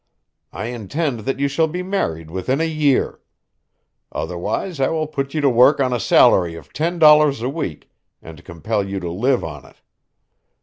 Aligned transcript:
I 0.51 0.65
intend 0.69 1.19
that 1.25 1.39
you 1.39 1.47
shall 1.47 1.67
be 1.67 1.83
married 1.83 2.31
within 2.31 2.59
a 2.59 2.63
year. 2.63 3.19
Otherwise 4.11 4.79
I 4.79 4.87
will 4.89 5.05
put 5.05 5.35
you 5.35 5.41
to 5.41 5.47
work 5.51 5.79
on 5.79 5.93
a 5.93 5.99
salary 5.99 6.55
of 6.55 6.73
ten 6.73 6.97
dollars 6.97 7.43
a 7.43 7.49
week 7.49 7.87
and 8.19 8.43
compel 8.43 8.83
you 8.83 8.99
to 8.99 9.11
live 9.11 9.43
on 9.43 9.63
it. 9.63 9.75